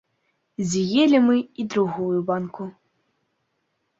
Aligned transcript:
З'елі 0.69 1.19
мы 1.27 1.35
і 1.63 1.67
другую 1.75 2.19
банку. 2.29 2.63